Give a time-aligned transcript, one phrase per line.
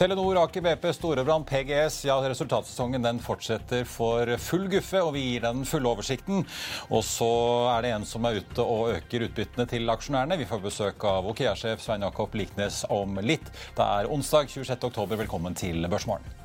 [0.00, 2.04] Telenor, Aker BP, Storebrand, PGS.
[2.04, 6.40] Ja, resultatsesongen den fortsetter for full guffe, og vi gir den fulle oversikten.
[6.88, 7.28] Og så
[7.74, 10.40] er det en som er ute og øker utbyttene til aksjonærene.
[10.40, 13.52] Vi får besøk av Okea-sjef Svein Jakob Liknes om litt.
[13.76, 14.78] Det er onsdag 26.
[14.88, 15.20] oktober.
[15.20, 16.39] Velkommen til Børsmorgen.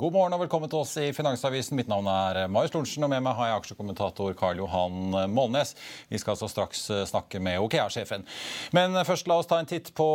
[0.00, 1.76] God morgen og velkommen til oss i Finansavisen.
[1.76, 5.74] Mitt navn er Marius Lorentzen, og med meg har jeg aksjekommentator Karl Johan Målnes.
[6.08, 8.24] Vi skal altså straks snakke med Okea-sjefen.
[8.72, 10.06] Men først la oss ta en titt på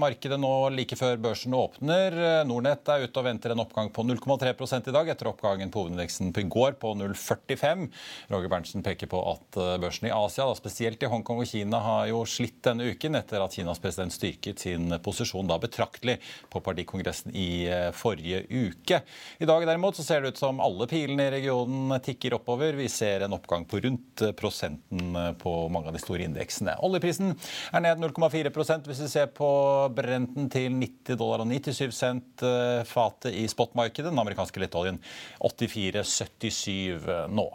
[0.00, 2.16] markedet nå like før børsen åpner.
[2.48, 6.32] Nordnett er ute og venter en oppgang på 0,3% i dag, etter oppgangen på hovedindeksen
[6.32, 7.84] på i går på 0,45.
[8.32, 12.08] Roger Berntsen peker på at børsen i Asia, da spesielt i Hongkong og Kina, har
[12.14, 16.16] jo slitt denne uken etter at Kinas president styrket sin posisjon da betraktelig
[16.48, 17.68] på partikongressen i
[18.00, 19.14] forrige uke ikke.
[19.42, 22.76] I dag derimot så ser det ut som alle pilene i regionen tikker oppover.
[22.78, 26.76] Vi ser en oppgang på rundt prosenten på mange av de store indeksene.
[26.84, 27.34] Oljeprisen
[27.74, 29.50] er ned 0,4% hvis vi ser på
[29.94, 32.44] Brenten til 90 dollar og 97 cent
[32.88, 34.10] fatet i spotmarkedet.
[34.10, 35.00] Den amerikanske lettoljen
[35.44, 37.46] 84,77 nå.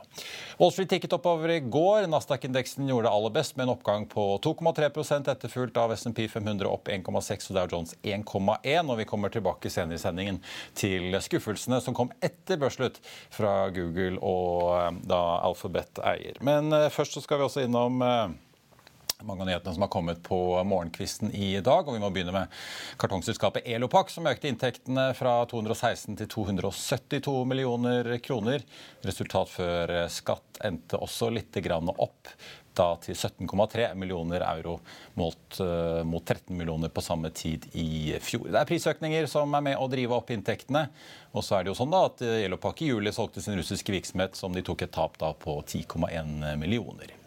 [0.60, 2.08] Wall Street tikket oppover i går.
[2.12, 6.90] Nasdaq-indeksen gjorde det aller best med en oppgang på 2,3% etterfulgt av SMP 500 opp
[6.92, 8.90] 1,6 og Dow Jones 1,1.
[8.90, 10.42] Og vi kommer tilbake senere i sendingen
[10.78, 13.00] til skuffelsene som kom etter børsslutt
[13.32, 16.42] fra Google og da Alphabet eier.
[16.44, 18.02] Men først så skal vi også innom
[19.28, 21.88] mange av nyhetene som har kommet på morgenkvisten i dag.
[21.88, 22.54] og Vi må begynne med
[23.02, 28.64] kartongselskapet Elopak, som økte inntektene fra 216 til 272 millioner kroner.
[29.04, 32.32] Resultat før skatt endte også litt opp
[32.80, 34.80] da til 17,3 millioner euro
[35.20, 35.60] målt
[36.08, 38.48] mot 13 millioner på samme tid i fjor.
[38.50, 40.88] Det er prisøkninger som er med å drive opp inntektene.
[41.36, 44.40] Og så er det jo sånn da at Elopak i juli solgte sin russiske virksomhet
[44.40, 47.19] som de tok et tap da på 10,1 millioner.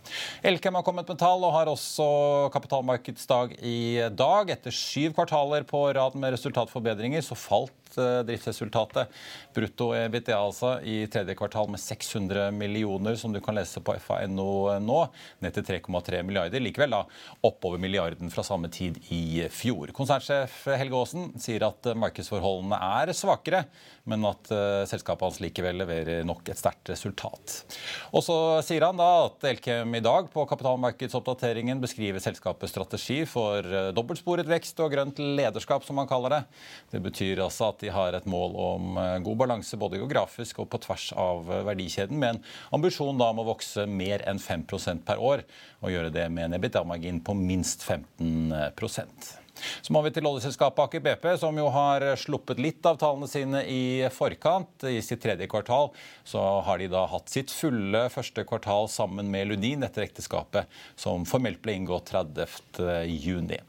[0.43, 2.07] Elkem har kommet med tall og har også
[2.55, 4.51] kapitalmarkedsdag i dag.
[4.57, 9.11] Etter syv kvartaler på rad med resultatforbedringer så falt driftsresultatet
[9.55, 14.79] brutto EBITDA altså i tredje kvartal med 600 millioner, som du kan lese på FA.no
[14.81, 15.01] nå,
[15.45, 16.63] ned til 3,3 milliarder.
[16.63, 17.03] Likevel da
[17.45, 19.93] oppover milliarden fra samme tid i fjor.
[19.97, 23.65] Konsernsjef Helge Aasen sier at markedsforholdene er svakere,
[24.09, 24.51] men at
[24.91, 27.61] selskapet hans likevel leverer nok et sterkt resultat.
[28.13, 28.37] Og så
[28.67, 34.81] sier han da at Elkem i dag på kapitalmarkedsoppdateringen beskriver selskapets strategi for dobbeltsporet vekst
[34.83, 36.41] og grønt lederskap, som man kaller det.
[36.95, 40.83] Det betyr altså at de har et mål om god balanse både geografisk og på
[40.85, 42.43] tvers av verdikjeden, med en
[42.79, 45.47] ambisjon da om å vokse mer enn 5% per år,
[45.83, 48.73] og gjøre det med en EBITDA-margin på minst 15
[49.81, 53.63] så må vi til oljeselskapet Aker BP, som jo har sluppet litt av tallene sine
[53.69, 54.87] i forkant.
[54.89, 55.93] I sitt tredje kvartal
[56.25, 61.27] så har de da hatt sitt fulle første kvartal sammen med Lundin etter ekteskapet, som
[61.29, 63.07] formelt ble inngått 30.
[63.09, 63.61] juni.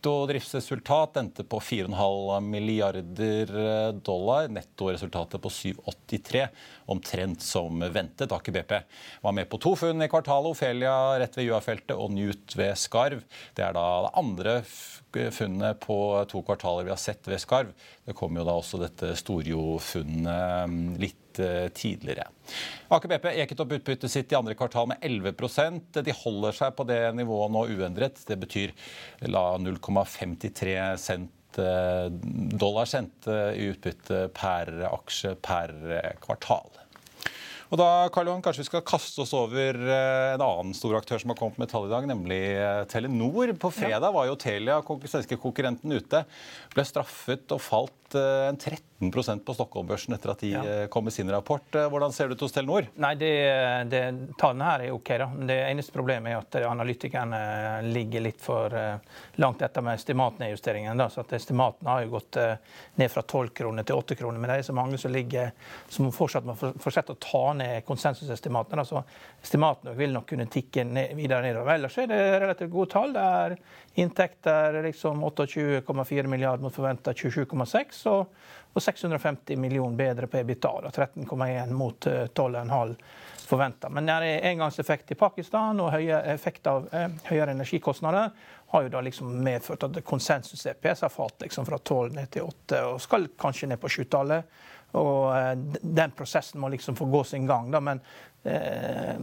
[0.00, 4.48] Brutto driftsresultat endte på 4,5 milliarder dollar.
[4.48, 6.46] Nettoresultatet på 7,83,
[6.86, 8.32] omtrent som ventet.
[8.32, 8.72] Aker BP
[9.20, 10.54] var med på to funn i kvartalet.
[10.54, 13.20] Ofelia rett ved Gjøa-feltet og Newt ved Skarv.
[13.52, 14.56] Det er da det andre
[15.36, 15.98] funnet på
[16.32, 17.76] to kvartaler vi har sett ved Skarv.
[18.06, 21.29] Det kom jo da også dette Storjo-funnet litt
[21.76, 22.28] tidligere.
[22.90, 26.86] Aker BP eket opp utbyttet sitt i andre kvartal med 11% De holder seg på
[26.88, 28.22] det nivået nå uendret.
[28.26, 28.74] Det betyr
[29.26, 35.74] 0,53 cent dollar sendt i utbytte per aksje per
[36.22, 36.70] kvartal.
[37.70, 41.20] Og da, Karl Johan, kanskje vi skal kaste oss over eh, en annen stor aktør
[41.22, 43.52] som har kommet med tall i dag, nemlig eh, Telenor.
[43.62, 46.24] På fredag var jo Telia, svenske konkurrenten, ute.
[46.74, 50.62] Ble straffet og falt eh, en 13% på Stockholm-børsen etter at de ja.
[50.92, 51.64] kom med sin rapport.
[51.72, 52.88] Hvordan ser det ut hos Telenor?
[53.00, 53.30] Nei, det,
[53.92, 54.02] det,
[54.40, 55.12] Tallene her er OK.
[55.22, 55.28] da.
[55.50, 57.40] Det eneste problemet er at analytikerne
[57.88, 58.74] ligger litt for
[59.40, 61.04] langt etter med estimatnedjusteringen.
[61.10, 62.40] Så at Estimatene har jo gått
[63.00, 64.40] ned fra 12 kroner til 8 kroner.
[64.40, 65.52] Men det er så mange som ligger
[65.88, 68.84] som fortsatt må fortsette å ta ned konsensusestimatene.
[68.88, 69.02] Så
[69.42, 71.74] estimatene vil nok kunne tikke ned, videre nedover.
[71.78, 73.14] Ellers er det relativt gode tall.
[73.16, 73.56] Det er
[74.00, 78.30] inntekter liksom 28,4 milliarder mot forventa 27,6 og,
[78.72, 80.72] og 650 millioner bedre på EBITDA.
[80.92, 83.04] 13,1 mot 12,5 forventet.
[83.50, 83.88] forventa.
[83.88, 88.30] Men det er engangseffekt i Pakistan og høye effekt av eh, høyere energikostnader
[88.70, 92.82] har jo da liksom medført at konsensus-EPS har falt liksom fra 12 ned til 8
[92.92, 94.60] og skal kanskje ned på 7-tallet.
[95.00, 95.52] Og eh,
[95.82, 97.72] den prosessen må liksom få gå sin gang.
[97.74, 97.80] Da.
[97.82, 98.00] Men
[98.44, 99.18] eh,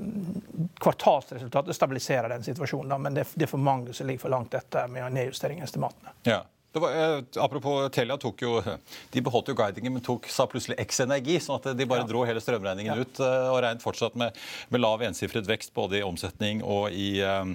[0.80, 2.90] kvartalsresultatet stabiliserer den situasjonen.
[2.90, 2.98] Da.
[2.98, 6.16] Men det, det, er for mange som ligger for langt etter med nedjustering av estimatene.
[6.28, 6.44] Ja.
[6.82, 8.58] Var, eh, apropos Telia, tok jo,
[9.14, 11.40] de beholdt jo guidingen, men tok, sa plutselig X Energi.
[11.44, 12.10] sånn at de bare ja.
[12.10, 13.04] dro hele strømregningen ja.
[13.04, 14.38] ut eh, og regnet fortsatt med,
[14.74, 17.54] med lav ensifret vekst både i omsetning og i eh,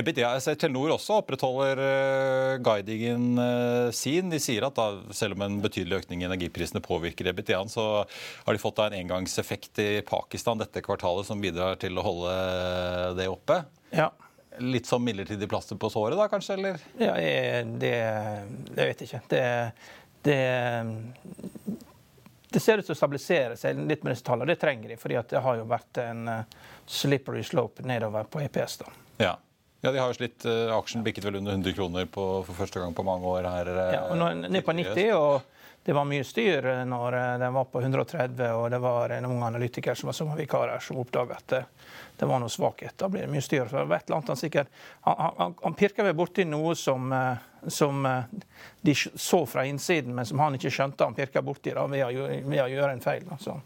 [0.00, 0.34] EBITDA.
[0.36, 4.30] Jeg ser Telenor også opprettholder eh, guidingen uh, sin.
[4.32, 8.56] De sier at da, selv om en betydelig økning i energiprisene påvirker EBITDA-en, så har
[8.56, 12.34] de fått da en engangseffekt i Pakistan dette kvartalet som bidrar til å holde
[13.18, 13.62] det oppe.
[13.94, 14.10] Ja
[14.58, 16.54] litt som midlertidig plaster på såret, da kanskje?
[16.54, 16.80] eller?
[16.98, 17.14] Ja,
[17.78, 17.94] det,
[18.76, 19.20] Jeg vet ikke.
[19.28, 19.44] Det,
[20.26, 20.38] det,
[22.50, 24.50] det ser ut til å stabilisere seg litt med disse tallene.
[24.50, 26.58] Det trenger de, fordi det har jo vært en eh,
[26.90, 28.82] slippery slope nedover på EPS.
[28.82, 28.92] da.
[29.22, 29.36] Ja.
[29.80, 30.44] Ja, de har jo slitt.
[30.44, 33.70] Uh, aksjen bikket vel under 100 kroner på, for første gang på mange år her.
[33.72, 37.54] Uh, ja, og nå er ned på 90, og det var mye styr når den
[37.56, 41.54] var på 130, og det var noen analytikere som var sommervikarer som oppdaga at
[42.20, 42.92] det var noe svakhet.
[43.00, 43.64] Da blir det mye styr.
[43.70, 44.68] For et eller annet han sikkert,
[45.06, 48.40] han, han, han pirka vel borti noe som, eh, som, eh,
[48.80, 52.26] de så fra innsiden, men som han ikke skjønte han pirka borti da, ved, å,
[52.28, 53.24] ved å gjøre en feil.
[53.30, 53.56] Da.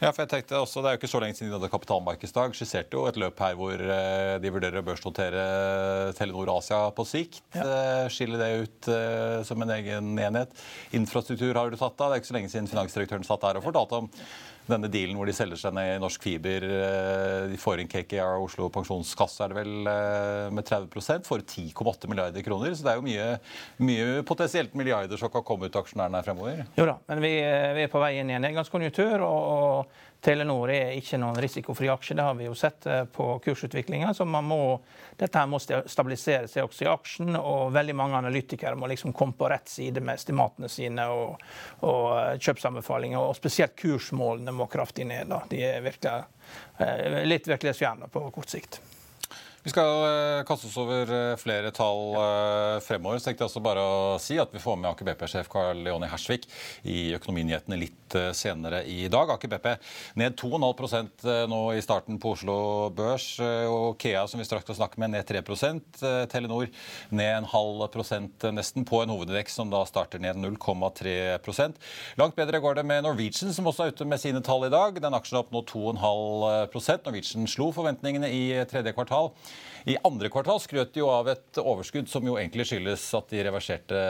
[0.00, 2.54] Ja, for jeg tenkte også, Det er jo ikke så lenge siden de hadde kapitalmarkedsdag.
[2.56, 5.42] Skisserte jo et løp her hvor eh, de vurderer å børsnotere
[6.16, 7.42] Telenor Asia på sikt.
[7.52, 8.08] Ja.
[8.12, 8.90] Skille det ut
[9.46, 10.54] som en egen enhet.
[10.96, 12.10] Infrastruktur har du tatt av.
[12.10, 14.08] Det er ikke så lenge siden finansdirektøren satt der og fortalte om
[14.68, 16.66] denne dealen hvor de selger seg ned i Norsk Fiber.
[16.66, 22.10] Eh, de får inn KKR, Oslo pensjonskasse er det vel, eh, med 30% får 10,8
[22.10, 22.74] milliarder kroner.
[22.74, 23.28] Så det er jo mye,
[23.86, 26.62] mye potensielt milliarder som kan komme ut av aksjonærene her fremover.
[26.78, 29.26] Jo da, men vi, eh, vi er på vei inn i en nedgangskonjunktur.
[29.26, 32.14] og, og Telenor er ikke noen risikofri aksje.
[32.18, 32.84] Det har vi jo sett
[33.14, 34.12] på kursutviklinga.
[34.14, 34.60] Så må,
[35.16, 37.32] dette her må stabilisere seg også i aksjen.
[37.40, 41.40] Og veldig mange analytikere må liksom komme på rett side med estimatene sine og,
[41.88, 43.20] og kjøpsanbefalinger.
[43.20, 45.32] Og spesielt kursmålene må kraftig ned.
[45.32, 45.42] Da.
[45.48, 46.46] De er virkelig,
[46.84, 48.82] eh, litt virkelighetsfjerne på kort sikt.
[49.62, 49.90] Vi skal
[50.38, 53.18] eh, kaste oss over eh, flere tall eh, fremover.
[53.20, 56.08] Så tenkte jeg også bare å si at Vi får med Aker BP-sjef Karl Jonny
[56.08, 56.46] Hersvik
[56.88, 59.28] i Økonominyhetene litt senere i dag.
[59.34, 59.68] Aker BP
[60.18, 62.56] ned 2,5% nå i starten på Oslo
[62.96, 63.26] Børs.
[63.70, 66.00] Og Kea, som vi straks skal snakke med, ned 3%
[66.32, 66.66] Telenor
[67.14, 71.78] ned en halv prosent nesten på en hovedindeks som da starter ned 0,3%
[72.18, 74.98] Langt bedre går det med Norwegian, som også er ute med sine tall i dag.
[75.04, 78.42] Den aksjen er opp nå 2,5% Norwegian slo forventningene i
[78.72, 79.30] tredje kvartal.
[79.88, 83.44] I andre kvartal skrøt de jo av et overskudd som jo egentlig skyldes at de
[83.46, 84.00] reverserte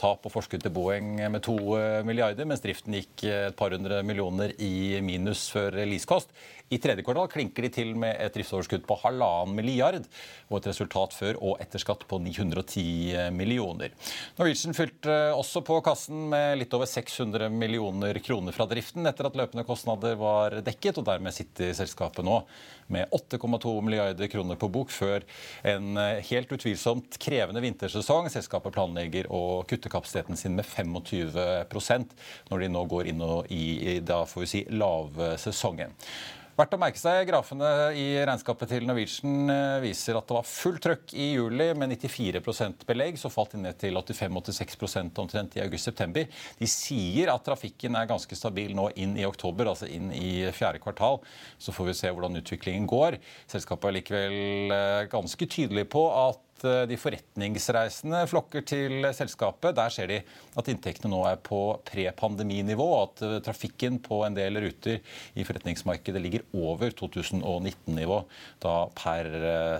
[0.00, 4.02] tap og forskudd til Boeing med to eh, milliarder, mens driften gikk et par hundre
[4.06, 6.34] millioner i minus før leasekost.
[6.70, 10.04] I tredje kvartal klinker de til med et driftsoverskudd på halvannen milliard
[10.46, 13.90] og et resultat før og etter skatt på 910 millioner.
[14.38, 19.40] Norwegian fylte også på kassen med litt over 600 millioner kroner fra driften etter at
[19.40, 22.38] løpende kostnader var dekket, og dermed sitter selskapet nå
[22.94, 25.26] med 8,2 milliarder kroner på bok før
[25.66, 28.30] en helt utvilsomt krevende vintersesong.
[28.30, 32.14] Selskapet planlegger å kutte kapasiteten sin med 25%
[32.54, 35.98] når de nå går inn i da får vi si lavsesongen.
[36.60, 40.82] Verdt å merke seg grafene i regnskapet til Norwegian eh, viser at det var fullt
[40.84, 43.16] trøkk i juli med 94% belegg.
[43.16, 46.28] Så falt de ned til 85-86% omtrent i august-september.
[46.58, 50.82] De sier at trafikken er ganske stabil nå inn i oktober, altså inn i fjerde
[50.84, 51.22] kvartal.
[51.56, 53.16] Så får vi se hvordan utviklingen går.
[53.48, 59.74] Selskapet er likevel eh, ganske tydelig på at at de forretningsreisende flokker til selskapet.
[59.76, 60.18] Der ser de
[60.58, 65.00] at inntektene nå er på pre-pandeminivå, at trafikken på en del ruter
[65.38, 68.20] i forretningsmarkedet ligger over 2019-nivå
[68.62, 69.30] da per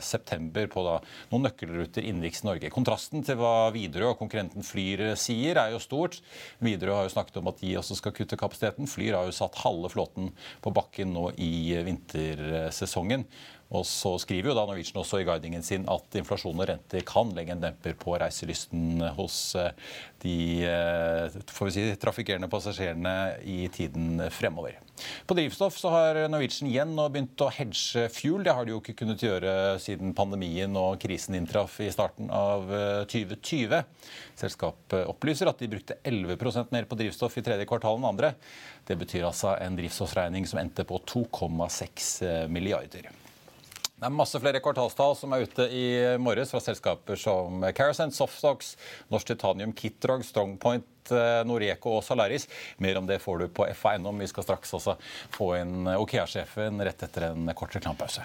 [0.04, 0.96] september på da
[1.32, 2.72] noen nøkkelruter innenriks Norge.
[2.72, 6.20] Kontrasten til hva Widerøe og konkurrenten Flyr sier, er jo stort.
[6.64, 8.88] Widerøe har jo snakket om at de også skal kutte kapasiteten.
[8.90, 10.32] Flyr har jo satt halve flåten
[10.64, 13.26] på bakken nå i vintersesongen.
[13.70, 17.30] Og så skriver jo da Norwegian også i guidingen sin at inflasjon og renter kan
[17.36, 19.70] legge en demper på reiselysten hos eh,
[20.24, 20.36] de
[20.66, 23.14] eh, får vi si, trafikkerende passasjerene
[23.46, 24.80] i tiden fremover.
[25.24, 28.42] På drivstoff så har Norwegian igjen nå begynt å hedge fuel.
[28.44, 32.66] Det har de jo ikke kunnet gjøre siden pandemien og krisen inntraff i starten av
[33.14, 33.78] 2020.
[33.78, 38.34] Eh, Selskapet opplyser at de brukte 11% mer på drivstoff i tredje kvartal enn andre.
[38.82, 43.12] Det betyr altså en drivstoffregning som endte på 2,6 milliarder.
[44.00, 45.84] Det er masse flere kvartalstall som er ute i
[46.24, 48.70] morges fra selskaper som Carasent, Softox,
[49.12, 52.48] Norsk Titanium, Kitrog, Strongpoint, eh, Noreco og Salaris.
[52.80, 54.14] Mer om det får du på fa.no.
[54.16, 54.96] Vi skal straks også
[55.36, 58.24] få inn Okea-sjefen rett etter en kort reklamepause.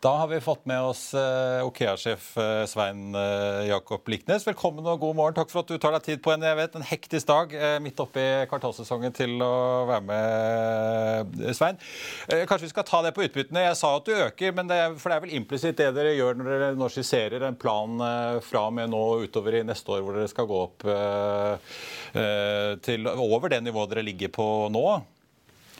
[0.00, 4.46] Da har vi fått med oss uh, Okea-sjef uh, Svein uh, Jakob Liknes.
[4.48, 5.36] Velkommen og god morgen.
[5.36, 7.52] Takk for at du tar deg tid på en jeg vet, en hektisk dag
[7.84, 9.50] midt oppe i kvartalsesongen til å
[9.90, 11.76] være med, Svein.
[12.32, 13.66] Kanskje vi skal ta det på utbyttene.
[13.66, 16.16] Jeg sa at du øker, men det er, for det er vel implisitt det dere
[16.16, 18.00] gjør når dere nå skisserer en plan
[18.48, 20.90] fra og med nå utover i neste år, hvor dere skal gå opp
[22.88, 24.86] til over det nivået dere ligger på nå?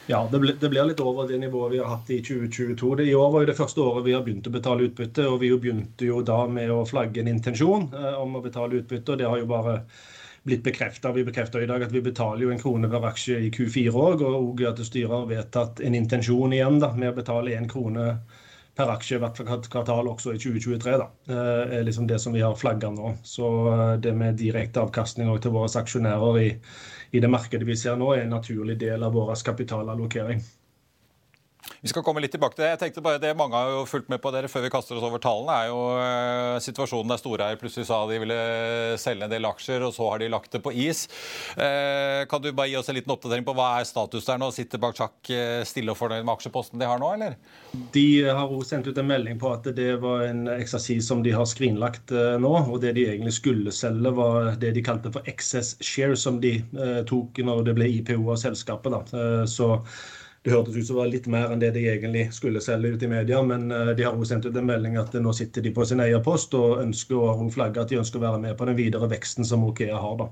[0.06, 2.94] Ja, det, blir litt over det nivået vi har hatt i 2022.
[2.96, 5.40] Det, I år var jo det første året vi har begynt å betale utbytte, og
[5.42, 9.12] vi jo begynte jo da med å flagge en intensjon eh, om å betale utbytte.
[9.12, 9.76] og Det har jo bare
[10.48, 11.14] blitt bekreftet.
[11.14, 14.24] Vi bekrefter i dag at vi betaler jo en krone per aksje i Q4 òg,
[14.26, 18.14] og at styret har vedtatt en intensjon igjen da, med å betale én krone
[18.80, 20.96] per aksje hvert kvartal også i 2023.
[20.98, 23.16] da, eh, er liksom det som vi har flagga nå.
[23.22, 26.48] Så eh, det med direkte avkastning til våre aksjonærer i
[27.10, 30.42] i det markedet vi ser nå, er en naturlig del av vår kapitalallokering.
[31.80, 32.74] Vi skal komme litt tilbake til det.
[32.74, 35.04] Jeg tenkte bare Det mange har jo fulgt med på dere før vi kaster oss
[35.06, 38.36] over tallene, er jo uh, situasjonen der Storeier plutselig sa de ville
[39.00, 41.06] selge en del aksjer, og så har de lagt det på is.
[41.56, 44.50] Uh, kan du bare gi oss en liten oppdatering på hva er status der nå?
[44.52, 47.38] Sitter bak sjakk uh, stille og fornøyd med aksjeposten de har nå, eller?
[47.96, 51.48] De har sendt ut en melding på at det var en eksersis som de har
[51.48, 52.54] skrinlagt nå.
[52.60, 56.58] Og det de egentlig skulle selge, var det de kalte for excess share, som de
[57.08, 58.92] tok når det ble IPO av selskapet.
[58.92, 59.46] da.
[59.48, 59.78] Så
[60.42, 63.02] det hørtes ut som det var litt mer enn det de egentlig skulle selge ut
[63.04, 65.72] i media, men eh, de har også sendt ut en melding at nå sitter de
[65.76, 68.78] på sin eierpost og ønsker å flagge at de ønsker å være med på den
[68.78, 70.22] videre veksten som Okea har.
[70.22, 70.30] da.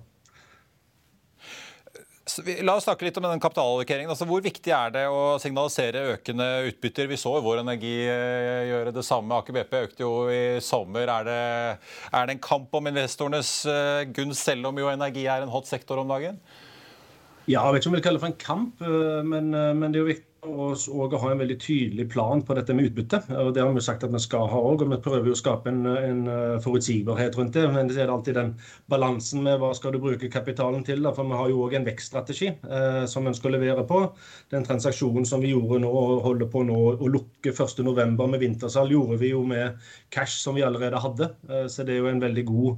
[2.62, 4.12] La oss snakke litt om den kapitalallokeringen.
[4.12, 7.08] Altså, hvor viktig er det å signalisere økende utbytter?
[7.10, 9.40] Vi så Vår Energi eh, gjøre det samme.
[9.40, 11.08] Aker BP økte jo i sommer.
[11.18, 11.42] Er det,
[12.12, 15.68] er det en kamp om investorenes eh, gunst, selv om jo energi er en hot
[15.68, 16.40] sektor om dagen?
[17.48, 19.74] Ja, jeg vet ikke om jeg vil kalle det for en kamp, eh, men, eh,
[19.74, 23.22] men det er jo viktig å ha en veldig tydelig plan på dette med utbytte.
[23.36, 25.40] og Det har vi sagt at vi skal ha òg, og vi prøver jo å
[25.40, 27.66] skape en, en, eh, forutsigbarhet rundt det.
[27.72, 28.54] Men det er alltid den
[28.88, 31.02] balansen med hva skal du bruke kapitalen til.
[31.02, 31.12] Da?
[31.12, 34.12] For vi har jo òg en vekststrategi eh, som vi ønsker å levere på.
[34.50, 38.16] Den transaksjonen som vi gjorde nå og holder på nå å lukke 1.11.
[38.28, 39.78] med vintersalg, gjorde vi jo med
[40.10, 41.32] cash som vi allerede hadde.
[41.48, 42.76] Eh, så det er jo en veldig god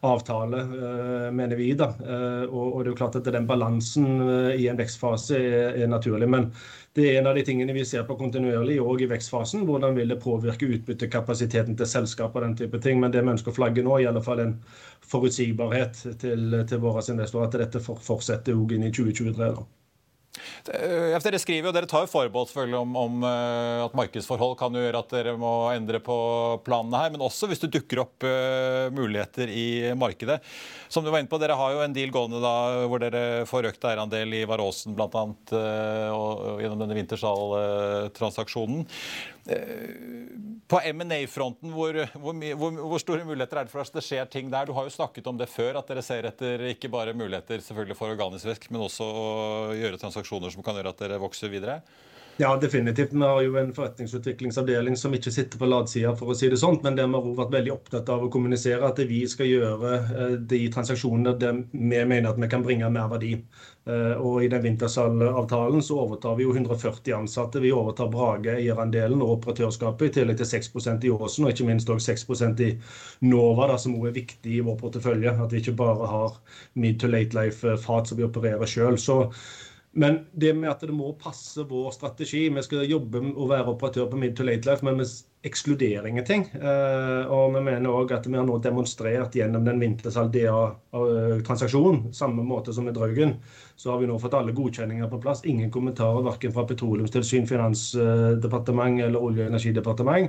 [0.00, 1.74] avtale, eh, mener vi.
[1.74, 1.84] da.
[1.84, 6.28] Eh, og, det er jo klart at den balansen eh, i en vekstfase er, naturlig.
[6.28, 6.50] Men
[6.94, 9.66] det er en av de tingene vi ser på kontinuerlig òg i vekstfasen.
[9.68, 13.00] Hvordan vil det påvirke utbyttekapasiteten til selskap og den type ting.
[13.00, 14.56] Men det vi ønsker å flagge nå, er i alle fall en
[15.10, 17.50] forutsigbarhet til, til våre investorer.
[17.50, 19.36] At dette fortsetter òg inn i 2023.
[19.36, 19.68] da.
[20.70, 24.82] Eh, dere skriver jo, dere tar jo forbehold om, om, eh, at markedsforhold kan jo
[24.84, 26.16] gjøre at dere må endre på
[26.66, 30.38] planene her, men også hvis det dukker opp uh, muligheter i markedet.
[30.92, 32.54] Som du var inne på, Dere har jo en deal gående da,
[32.90, 35.24] hvor dere får økt eierandel i Varåsen bl.a.
[35.50, 38.86] Uh, gjennom denne vintersaltransaksjonen.
[38.86, 39.39] Uh,
[40.70, 44.50] på M&A-fronten, hvor, hvor, hvor, hvor, store muligheter er det for at det skjer ting
[44.52, 44.68] der?
[44.68, 47.96] Du har jo snakket om det før, at dere ser etter ikke bare muligheter selvfølgelig
[47.98, 49.26] for organisk vekst, men også å
[49.78, 51.80] gjøre transaksjoner som kan gjøre at dere vokser videre?
[52.40, 53.12] Ja, definitivt.
[53.12, 56.78] Vi har jo en forretningsutviklingsavdeling som ikke sitter på ladsida, for å si det sånn,
[56.80, 60.32] men der vi har vært veldig opptatt av å kommunisere at vi skal gjøre eh,
[60.48, 63.34] de transaksjonene der vi mener at vi kan bringe mer verdi.
[63.84, 67.60] Eh, og I den vintersalavtalen så overtar vi jo 140 ansatte.
[67.60, 71.92] Vi overtar Brage eierandelen og operatørskapet, i tillegg til 6% i Åsen, og ikke minst
[71.92, 72.74] også 6% i
[73.28, 75.36] Nova, da, som også er viktig i vår portefølje.
[75.44, 76.40] At vi ikke bare har
[76.72, 78.96] mid to late life-fat som vi opererer sjøl.
[79.92, 84.06] Men det med at det må passe vår strategi Vi skal jobbe og være operatør
[84.12, 85.06] på mid to late life, men vi
[85.48, 86.42] ekskluderer ingenting.
[86.54, 92.72] Eh, og vi mener òg at vi har nå demonstrert gjennom den vintersaldea-transaksjonen, samme måte
[92.76, 93.32] som med Draugen,
[93.74, 95.46] så har vi nå fått alle godkjenninger på plass.
[95.48, 100.26] Ingen kommentarer verken fra Petroleumstilsyn, Finansdepartement eller Olje- og energidepartement.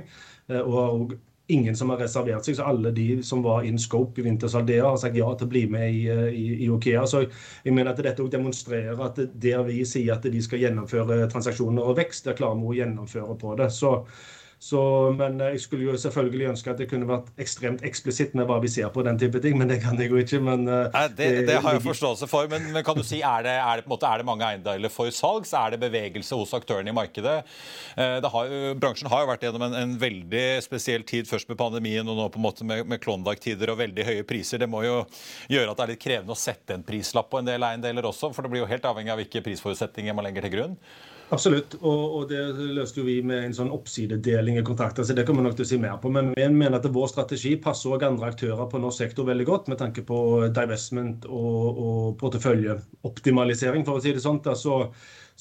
[0.48, 1.14] har og
[1.46, 2.56] ingen som har reservert seg.
[2.58, 5.64] Så alle de som var in scope i Vintersaldea, har sagt ja til å bli
[5.70, 7.06] med i, eh, i, i Okea.
[7.08, 11.90] Så jeg mener at dette demonstrerer at der vi sier at de skal gjennomføre transaksjoner
[11.92, 13.72] og vekst, der klarer vi å gjennomføre på det.
[13.74, 13.96] Så
[14.62, 14.80] så,
[15.18, 18.68] men jeg skulle jo selvfølgelig ønske at det kunne vært ekstremt eksplisitt med hva vi
[18.70, 20.38] ser på den type ting, men det kan jeg jo ikke.
[20.38, 23.42] Men, eh, Nei, det, det, har jeg forståelse for, men, men kan du si, er
[23.42, 25.50] det, er, det, måte, er det, mange eiendeler for salgs?
[25.58, 27.40] Er det bevegelse hos aktørene i markedet?
[27.96, 32.06] Eh, har, bransjen har jo vært gjennom en, en, veldig spesiell tid, først med pandemien
[32.06, 34.62] og nå på en måte med, med Klondyke-tider og veldig høye priser.
[34.62, 35.00] Det må jo
[35.50, 38.30] gjøre at det er litt krevende å sette en prislapp på en del eiendeler også,
[38.30, 40.78] for det blir jo helt avhengig av hvilke prisforutsetninger man legger til grunn.
[41.32, 42.40] Absolutt, og, og, det
[42.76, 45.06] løste jo vi med en sånn oppsidedeling i kontrakter.
[45.06, 46.10] så Det kommer vi nok til å si mer på.
[46.12, 49.70] Men vi mener at vår strategi passer også andre aktører på norsk sektor veldig godt,
[49.72, 50.18] med tanke på
[50.52, 54.42] divestment og, og porteføljeoptimalisering, for å si det sånn.
[54.44, 54.82] Så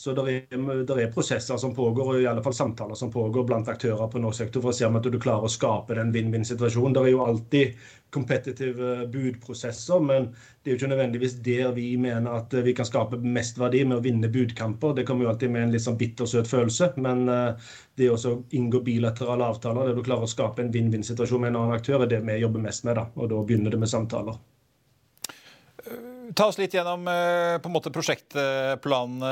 [0.01, 3.43] så det er, det er, prosesser som pågår, og i alle fall samtaler som pågår
[3.45, 6.09] blant aktører på norsk sektor for å se om at du klarer å skape den
[6.15, 6.95] vinn-vinn-situasjonen.
[6.95, 7.75] Det er jo alltid
[8.09, 13.19] kompetitive budprosesser, men det er jo ikke nødvendigvis der vi mener at vi kan skape
[13.21, 14.95] mest verdi med å vinne budkamper.
[14.97, 18.81] Det kommer jo alltid med en litt sånn bittersøt følelse, men eh, det å inngå
[18.87, 22.23] bilaterale avtaler der du klarer å skape en vinn-vinn-situasjon med en annen aktør, er det
[22.25, 22.97] vi jobber mest med.
[22.97, 24.41] da, og Da begynner det med samtaler.
[26.37, 29.23] Ta oss litt gjennom eh, på en måte prosjektplanen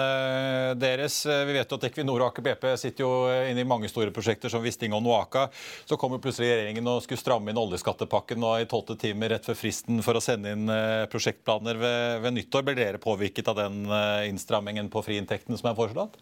[0.79, 1.22] deres.
[1.25, 3.12] Vi vet jo at Equinor og Aker BP sitter jo
[3.50, 5.48] inne i mange store prosjekter som Wisting og Noaka.
[5.88, 9.48] Så kom jo plutselig regjeringen og skulle stramme inn oljeskattepakken og i tolvte time rett
[9.48, 12.68] før fristen for å sende inn eh, prosjektplaner ved, ved nyttår.
[12.68, 16.20] Blir dere påvirket av den eh, innstrammingen på friinntekten som er foreslått?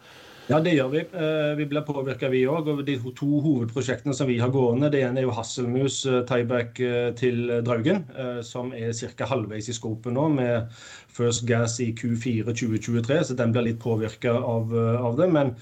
[0.48, 1.00] Ja, det gjør vi.
[1.12, 2.70] Eh, vi blir påvirka, vi òg.
[2.86, 7.10] De to hovedprosjektene som vi har gående, det ene er jo Hasselmus eh, tieback eh,
[7.20, 8.00] til Draugen,
[8.48, 9.28] som er ca.
[9.28, 10.72] halvveis i skopet nå, med
[11.12, 15.28] First Gas i Q4 2023, så den blir litt påvirka av, av, det.
[15.36, 15.52] men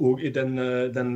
[0.00, 0.54] og den,
[0.94, 1.10] den,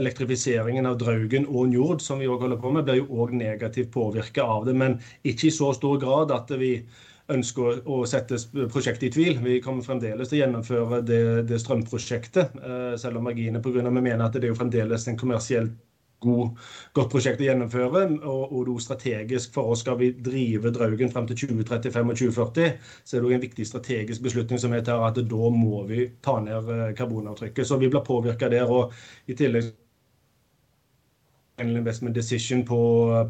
[0.00, 3.92] elektrifiseringen av Draugen og Njord som vi også holder på med, blir jo òg negativt
[3.94, 4.74] påvirka av det.
[4.74, 6.78] Men ikke i så stor grad at vi
[7.32, 8.38] ønsker å sette
[8.72, 9.38] prosjektet i tvil.
[9.44, 13.88] Vi kommer fremdeles til å gjennomføre det, det strømprosjektet, eh, selv om marginene pga.
[13.88, 15.80] vi mener at det er jo fremdeles en kommersielt
[16.22, 16.62] god,
[16.96, 18.04] godt prosjekt å gjennomføre.
[18.28, 22.72] Og, og strategisk for oss skal vi drive Draugen frem til 2035 og 2040.
[23.04, 26.72] Så er det en viktig strategisk beslutning som heter at da må vi ta ned
[26.72, 27.68] eh, karbonavtrykket.
[27.68, 28.70] Så vi blir påvirka der.
[28.70, 28.92] og
[29.26, 29.72] i tillegg
[31.62, 32.80] Final Investment Decision på,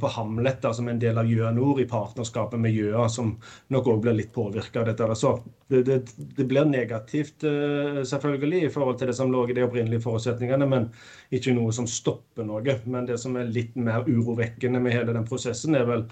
[0.01, 3.35] på Hamlet, da, som en del av Gjøa Nord, i partnerskapet med Gjøa, som
[3.73, 5.09] nok òg blir litt påvirka av dette.
[5.19, 5.35] Så
[5.69, 5.99] det, det,
[6.39, 10.69] det, blir negativt, uh, selvfølgelig, i forhold til det som lå i de opprinnelige forutsetningene,
[10.69, 10.89] men
[11.35, 12.79] ikke noe som stopper noe.
[12.89, 16.07] Men det som er litt mer urovekkende med hele den prosessen, er vel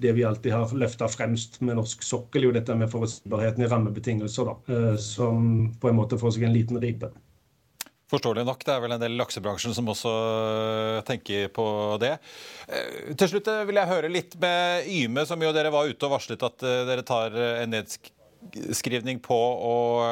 [0.00, 4.48] det vi alltid har løfta fremst med norsk sokkel, jo dette med forutsigbarheten i rammebetingelser,
[4.48, 7.12] da, uh, som på en måte får seg en liten ripe.
[8.06, 8.60] Forståelig nok.
[8.62, 11.66] Det er vel en del laksebransjen som også øh, tenker på
[11.98, 12.12] det.
[12.70, 16.06] Øh, til slutt øh, vil jeg høre litt med Yme, som jo dere var ute
[16.06, 19.34] og varslet at dere tar en nedskrivning på.
[19.72, 20.06] Og,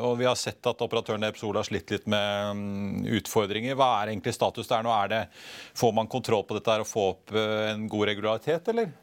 [0.00, 3.76] og vi har sett at operatøren Epsol har slitt litt med mm, utfordringer.
[3.76, 4.96] Hva er egentlig status der nå?
[4.96, 5.24] Er det,
[5.76, 8.94] får man kontroll på dette og få opp en god regularitet, eller?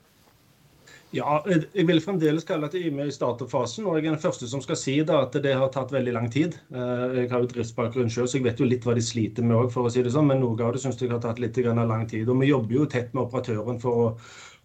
[1.14, 3.86] Ja, jeg vil fremdeles kalle det Yme i starterfasen.
[3.86, 6.30] Og jeg er den første som skal si da, at det har tatt veldig lang
[6.34, 6.56] tid.
[6.74, 9.60] Eh, jeg har jo driftsbakgrunn selv, så jeg vet jo litt hva de sliter med
[9.60, 10.32] òg, for å si det sånn.
[10.32, 12.32] Men noe av det syns jeg har tatt litt lang tid.
[12.34, 14.08] Og vi jobber jo tett med operatøren for å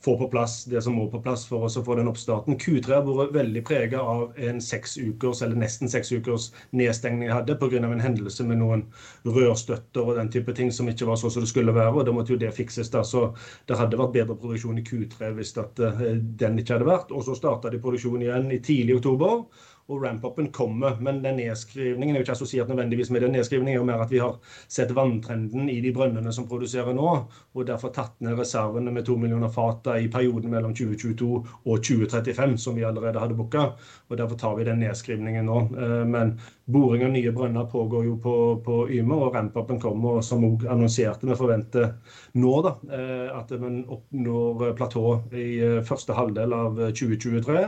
[0.05, 2.59] få på plass det som må på plass for oss å få den oppstarten.
[2.61, 7.35] Q3 har vært veldig prega av en seks ukers, eller nesten seks ukers nedstengning jeg
[7.35, 7.81] hadde pga.
[7.83, 8.85] en hendelse med noen
[9.27, 11.95] rørstøtter og den type ting som ikke var sånn som det skulle være.
[11.95, 12.91] og Da måtte jo det fikses.
[12.91, 13.35] da, så
[13.67, 17.11] Det hadde vært bedre produksjon i Q3 hvis at, uh, den ikke hadde vært.
[17.11, 19.45] Og så starta de produksjon igjen i tidlig oktober.
[19.89, 20.99] Og ramp-upen kommer.
[21.01, 23.33] Men den nedskrivningen er jo ikke assosiert nødvendigvis med den.
[23.33, 24.37] Nedskrivningen er jo mer at vi har
[24.69, 27.15] sett vanntrenden i de brønnene som produserer nå,
[27.55, 31.31] og derfor tatt ned reservene med to millioner fat i perioden mellom 2022
[31.65, 33.71] og 2035, som vi allerede hadde booka.
[34.09, 35.61] Og derfor tar vi den nedskrivningen nå.
[35.79, 36.37] Eh, men
[36.69, 41.29] boring av nye brønner pågår jo på, på Yme, og ramp-upen kommer, som òg annonserte.
[41.29, 41.95] Vi forventer
[42.37, 47.65] nå da, eh, at man oppnår platå i eh, første halvdel av 2023.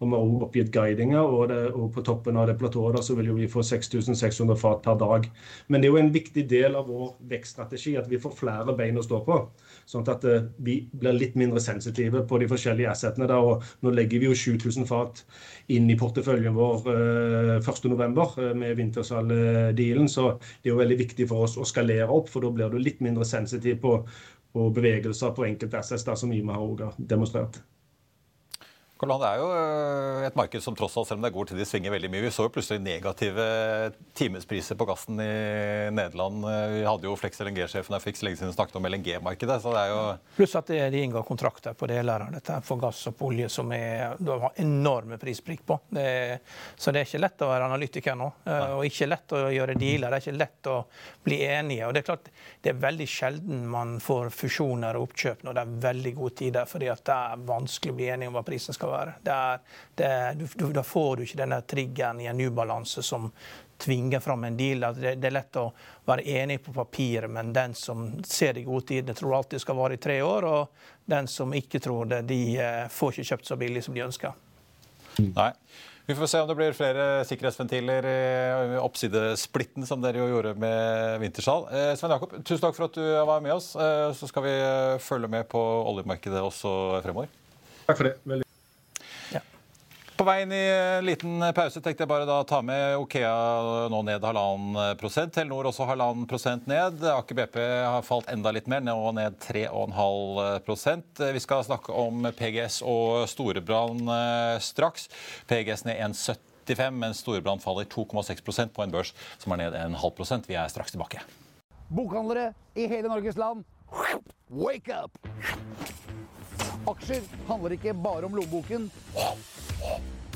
[0.00, 3.12] Og vi har også oppgitt guidinger, og, det, og, på toppen av det platået så
[3.18, 5.26] vil vi få 6600 fat per dag.
[5.68, 8.96] Men det er jo en viktig del av vår vekststrategi at vi får flere bein
[8.96, 9.36] å stå på.
[9.90, 13.28] Sånn at uh, vi blir litt mindre sensitive på de forskjellige assetene.
[13.28, 13.44] Der.
[13.44, 15.20] og nå legger vi jo 7000 fat
[15.68, 18.16] inn i porteføljen vår uh, eh, 1.11.
[18.40, 20.08] Uh, med Wintersal-dealen.
[20.08, 20.30] Så
[20.62, 23.04] det er jo veldig viktig for oss å skalere opp, for da blir du litt
[23.04, 23.98] mindre sensitiv på,
[24.56, 27.60] på bevegelser på enkelte assets, som vi har demonstrert.
[29.00, 31.66] Det er jo eh, et marked som tross alt, selv om det går til de
[31.68, 32.24] svinger veldig mye.
[32.26, 33.46] Vi så jo plutselig negative
[34.18, 35.30] timespriser på gassen i
[35.94, 36.44] Nederland.
[36.74, 39.60] Vi hadde jo Flex LNG-sjefen her fikk så lenge siden snakket om LNG-markedet.
[39.62, 40.02] så det er jo...
[40.36, 44.16] Pluss at de inngår kontrakter på deler av dette for gass og olje som er,
[44.18, 45.78] du har enorme prisprikk på.
[45.88, 46.36] Det er,
[46.76, 48.28] så det er ikke lett å være analytiker nå.
[48.44, 50.10] Eh, og ikke lett å gjøre dealer.
[50.10, 50.76] Det er ikke lett å
[51.26, 51.86] bli enige.
[51.88, 55.64] Og det er klart, det er veldig sjelden man får fusjoner og oppkjøp når det
[55.64, 58.76] er veldig gode tider, fordi at det er vanskelig å bli enige om hva prisen
[58.76, 58.89] skal være.
[58.90, 59.58] Det Der,
[59.94, 60.12] det,
[60.54, 63.30] du, da får du ikke denne triggeren i en ubalanse som
[63.80, 64.80] tvinger fram en deal.
[64.80, 65.70] Det, det, er lett å
[66.08, 69.96] være enig på papiret, men den som ser de gode tidene, tror alltid skal vare
[69.96, 70.48] i tre år.
[70.48, 74.04] Og den som ikke tror det, de eh, får ikke kjøpt så billig som de
[74.06, 74.36] ønsker.
[75.20, 75.52] Nei.
[76.10, 81.20] Vi får se om det blir flere sikkerhetsventiler i oppsidesplitten, som dere jo gjorde med
[81.22, 81.68] Wintersal.
[81.70, 83.72] Eh, Svein Jakob, tusen takk for at du var med oss.
[83.78, 84.56] Eh, så skal vi
[85.06, 86.72] følge med på oljemarkedet også
[87.06, 87.30] fremover.
[87.86, 88.16] Takk for det.
[88.26, 88.49] Veldig
[90.20, 94.24] på veien i en liten pause tenkte jeg bare da ta med Okea nå ned
[94.26, 95.32] halvannen prosent.
[95.32, 97.00] Telenor også halvannen prosent ned.
[97.08, 101.22] Aker BP har falt enda litt mer, nå ned 3,5 prosent.
[101.24, 105.08] Vi skal snakke om PGS og Storebrann eh, straks.
[105.48, 110.18] PGS ned 1,75, mens Storebrann faller 2,6% på en børs som er ned en halv
[110.20, 110.48] prosent.
[110.50, 111.24] Vi er straks tilbake.
[111.88, 113.64] Bokhandlere i hele Norges land,
[114.52, 115.16] wake up!
[116.88, 118.88] Aksjer handler ikke bare om lommeboken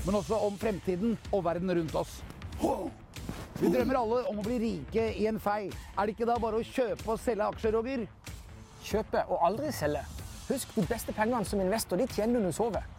[0.06, 2.24] men også om fremtiden og verden rundt oss.
[3.60, 5.70] Vi drømmer alle om å bli rike i en fei.
[5.96, 8.04] Er det ikke da bare å kjøpe og selge aksjer, Roger?
[8.84, 10.02] Kjøpe og aldri selge.
[10.48, 12.90] Husk, de beste pengene som investor de tjener du når du sover.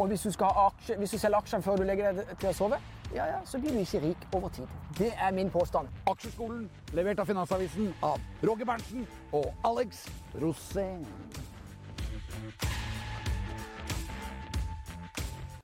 [0.00, 2.80] Og hvis du, aksje, hvis du selger aksjer før du legger deg til å sove,
[3.12, 4.76] ja, ja, så blir du ikke rik over tid.
[4.98, 5.88] Det er min påstand.
[6.08, 10.06] Aksjeskolen, levert av Finansavisen av Roger Berntsen og Alex
[10.40, 11.04] Rosén.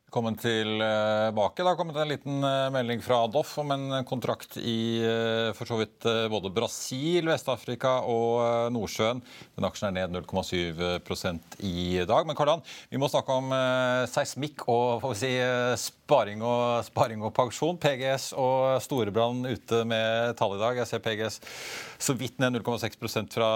[0.08, 1.60] Velkommen tilbake.
[1.62, 5.68] Det har kommet en liten eh, melding fra Doff om en kontrakt i eh, for
[5.68, 9.20] så vidt eh, både Brasil, Vest-Afrika og Nordsjøen.
[9.58, 12.24] Den aksjen er ned 0,7% i dag.
[12.24, 13.52] Men Karlan, vi må snakke om
[14.08, 15.34] seismikk og si,
[16.08, 17.76] sparing, og, sparing og pensjon.
[17.80, 20.80] PGS og Storebrann ute med tall i dag.
[20.80, 21.40] Jeg ser PGS
[22.00, 23.50] så vidt ned 0,6% fra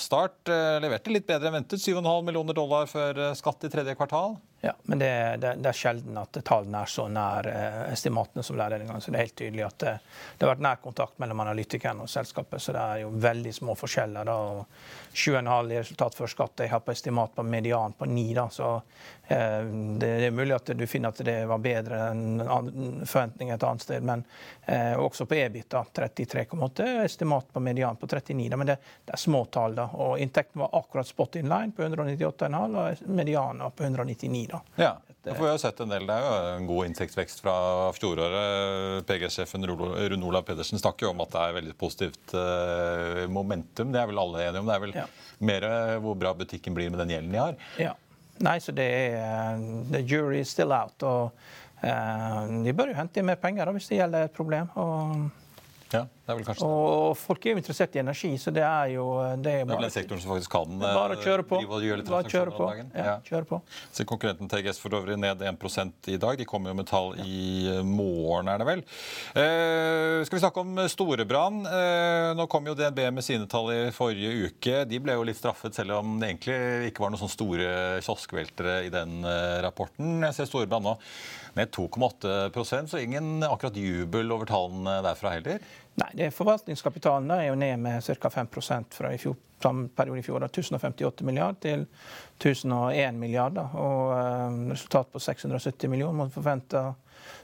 [0.00, 0.48] start.
[0.80, 1.82] Leverte litt bedre enn ventet.
[1.84, 4.38] 7,5 millioner dollar før skatt i tredje kvartal.
[4.62, 8.58] Ja, men det, det, det, er sjelden at tallene er så nær eh, estimatene som
[8.58, 9.00] det er denne gangen.
[9.00, 9.94] Så det er helt tydelig at det,
[10.36, 12.60] det har vært nær kontakt mellom analytikeren og selskapet.
[12.60, 14.28] Så det er jo veldig små forskjeller.
[14.28, 16.60] da, og 7,5 i resultat før skatt.
[16.60, 18.26] Jeg har på estimat på median på 9.
[18.36, 18.68] Da, så
[19.32, 23.66] eh, det, det, er mulig at du finner at det var bedre enn forventninger et
[23.66, 24.04] annet sted.
[24.06, 24.24] Men
[24.66, 26.88] eh, også på EBIT, da, 33,8.
[27.04, 28.48] Estimat på median på 39.
[28.50, 29.76] Da, men det, det, er små tall.
[29.78, 34.46] da, og Inntekten var akkurat spot in line på 198,5, og medianen var på 199
[34.50, 34.64] da.
[34.80, 34.96] Ja.
[35.20, 36.06] For vi har sett en del.
[36.08, 37.54] Det er jo en god inntektsvekst fra
[37.92, 39.04] fjoråret.
[39.04, 43.92] PG-sjefen Rune Olav Pedersen snakker jo om at det er veldig positivt uh, momentum.
[43.92, 44.70] Det er vel alle enige om.
[44.70, 45.04] Det er vel ja.
[45.50, 45.66] mer
[46.00, 47.60] hvor bra butikken blir med den gjelden de har.
[47.76, 47.92] Ja.
[48.40, 49.60] Nei, så det er
[49.92, 51.02] The jury is still out.
[51.04, 51.30] Og
[51.80, 54.68] de bør jo hente inn mer penger da, hvis det gjelder et problem.
[54.80, 56.04] Og ja,
[56.66, 59.06] Og folk er jo interessert i energi, så det er jo
[59.40, 61.60] Det er, bare, det er sektoren som faktisk kan bare å kjøre på.
[62.10, 62.68] Bare kjøre på.
[62.94, 63.60] Ja, kjøre på.
[63.96, 66.38] Så konkurrenten TGS for øvrig ned 1 i dag.
[66.40, 68.84] De kommer jo med tall i eh, morgen, er det vel.
[69.34, 71.62] Eh, skal vi snakke om Storebrann?
[71.66, 74.84] Eh, nå kom jo DNB med sine tall i forrige uke.
[74.90, 77.70] De ble jo litt straffet, selv om det egentlig ikke var noen sånne store
[78.06, 80.18] kioskveltere i den eh, rapporten.
[80.28, 80.96] Jeg ser Storebrann nå
[81.58, 85.62] ned 2,8% så ingen akkurat jubel over tallene derfra heller?
[86.00, 88.30] Nei, forvaltningskapitalen er jo ned med ca.
[88.32, 89.36] 5% fra i fjor,
[89.96, 90.46] periode i fjor.
[90.48, 91.86] 1058 milliard til
[92.40, 93.76] 1001 milliarder.
[93.76, 96.16] Og uh, resultat på 670 millioner.
[96.24, 96.92] Man forventer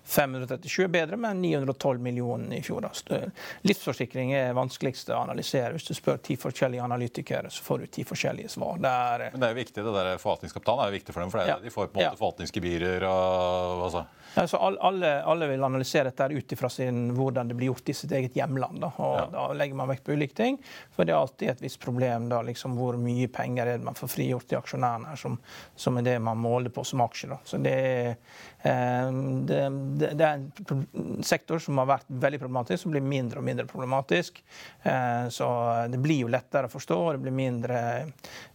[0.06, 2.86] 537 er bedre, men 912 millioner i fjor.
[2.86, 3.18] Da.
[3.66, 5.74] Livsforsikring er vanskeligst å analysere.
[5.76, 8.78] Hvis du spør ti forskjellige analytikere, så får du ti forskjellige svar.
[8.82, 11.34] Det er, Men det er jo viktig, det der forvaltningskapitalen er jo viktig for dem,
[11.34, 11.58] for det Ja.
[11.58, 12.14] de får på en måte Ja.
[12.16, 14.06] forvaltningsgebyrer og altså.
[14.36, 16.68] Ja, så all- alle, alle vil analysere dette ut ifra
[17.16, 18.80] hvordan det blir gjort i sitt eget hjemland.
[18.82, 18.90] Da.
[19.00, 19.26] Og Ja.
[19.32, 20.58] da legger man vekt på ulike ting.
[20.92, 23.94] For det er alltid et visst problem da, liksom, hvor mye penger er det man
[23.96, 25.38] får frigjort til aksjonærene, her, som,
[25.74, 27.28] som er det man måler på som aksje.
[27.32, 27.38] Da.
[27.44, 28.16] Så det, er,
[28.62, 29.10] eh,
[29.48, 29.62] det,
[30.02, 33.64] det, det er en sektor som har vært veldig problematisk, som blir mindre og mindre
[33.66, 34.42] problematisk.
[34.82, 35.48] Eh, så
[35.88, 37.80] det blir jo lettere å forstå, og det blir mindre,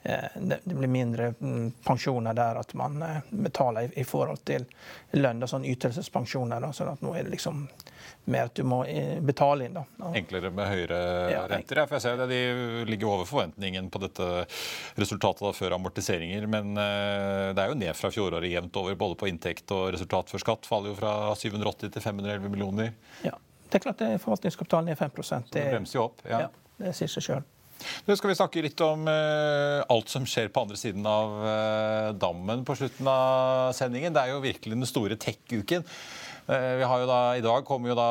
[0.04, 4.46] eh, det, det blir mindre mm, pensjoner der at man eh, betaler i, i forhold
[4.46, 4.70] til
[5.18, 5.40] lønn.
[5.42, 6.62] Da, sånn ytelsespensjoner.
[6.64, 7.66] Da, sånn at nå er det liksom
[8.32, 9.78] mer at du må eh, betale inn.
[9.78, 10.12] Da.
[10.18, 11.00] Enklere med høyere
[11.32, 11.82] Ja, renter.
[11.82, 14.30] Ja, for jeg ser det, De ligger over forventningen på dette
[15.02, 16.48] resultatet da, før amortiseringer.
[16.52, 20.34] Men uh, det er jo ned fra fjoråret jevnt over, både på inntekt og resultat
[20.34, 20.70] før skatt.
[20.70, 22.94] Faller jo fra 780 til 511 millioner.
[23.26, 23.38] Ja.
[23.72, 26.22] Det er klart det er forvaltningskapitalen er 5 Det det, bremser jo opp.
[26.28, 26.46] Ja.
[26.46, 27.46] ja, det sier seg sjøl.
[28.08, 32.10] Nå skal vi snakke litt om uh, alt som skjer på andre siden av uh,
[32.18, 34.14] dammen på slutten av sendingen.
[34.16, 35.88] Det er jo virkelig den store tech-uken.
[36.52, 38.08] Eh, vi har jo da, I dag kommer jo da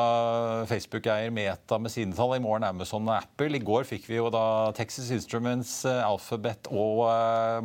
[0.69, 2.37] Facebook-eier Meta med sine tall.
[2.37, 3.51] I morgen Amazon og Apple.
[3.59, 7.03] I går fikk vi jo da Texas Instruments, Alphabet og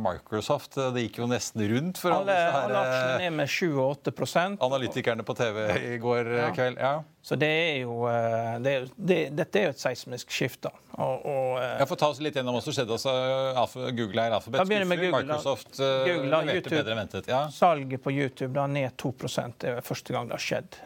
[0.03, 0.77] Microsoft.
[0.93, 4.45] Det gikk jo nesten rundt for Alle, alle, alle aksjene er med 7 og 8
[4.67, 5.63] analytikerne på TV
[5.95, 6.49] i går Ja.
[6.53, 6.77] kveld.
[6.83, 6.97] Ja.
[7.27, 10.69] Så det er jo, eh, det er, det, Dette er jo et seismisk skifte.
[10.95, 12.95] Og, og, eh, ta oss litt gjennom hva som skjedde.
[12.95, 15.11] Altså, Google er Alphabet med skuffer.
[15.11, 16.77] Microsoft Google, leverte YouTube.
[16.77, 17.27] bedre enn ventet.
[17.27, 17.41] Ja.
[17.51, 19.11] Salget på YouTube da ned 2
[19.59, 20.79] Det er første gang det har skjedd.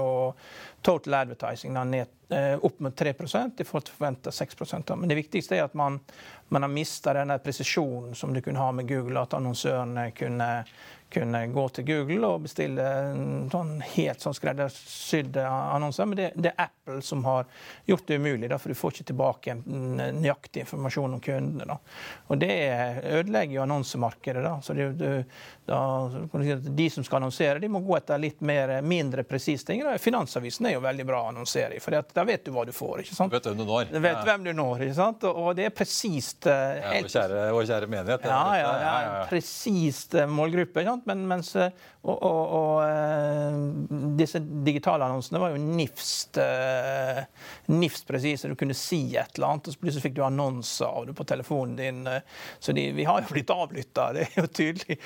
[0.00, 0.40] Og
[0.80, 2.16] total advertising da ned,
[2.64, 4.56] opp med 3% i forhold til forventa 6
[4.88, 4.96] da.
[4.96, 6.00] Men det viktigste er at man,
[6.48, 9.20] man har mista den presisjonen som du kunne ha med Google.
[9.20, 10.50] At annonsørene kunne,
[11.12, 16.08] kunne gå til Google og bestille en sånn helt sånn skreddersydde annonser.
[16.10, 17.46] Men det, det er Apple som har
[17.88, 21.66] gjort det umulig, da, for du får ikke tilbake nøyaktig informasjon om kundene.
[21.68, 21.78] Da.
[22.32, 22.52] Og det
[23.12, 24.42] ødelegger jo annonsemarkedet.
[24.44, 24.54] Da.
[24.64, 25.12] Så det, det,
[25.68, 25.80] da,
[26.62, 29.82] de som skal annonsere, de må gå etter litt mer, mindre presise ting.
[29.86, 29.94] Da.
[30.02, 33.04] Finansavisen er jo veldig bra å annonsere i, for da vet du hva du får.
[33.04, 33.32] ikke sant?
[33.32, 33.92] Du vet hvem du når.
[33.92, 35.26] Du vet hvem du når, ikke sant?
[35.30, 36.46] Og, det er presist.
[36.50, 38.26] eh, Ja, vår, kjære, vår kjære menighet.
[38.26, 40.82] Ja, ja, ja, ja, ja, presist eh, målgruppe.
[40.82, 41.01] ikke sant?
[41.08, 43.58] Men mens, eh, og, og, og eh,
[44.18, 47.22] disse digitale annonsene var jo nifst, eh,
[47.72, 48.50] nifst presise.
[48.50, 51.26] Du kunne si et eller annet, og så plutselig fikk du annonser av det på
[51.28, 52.02] telefonen din.
[52.62, 54.98] Så de, vi har jo blitt avlytta, det er jo tydelig.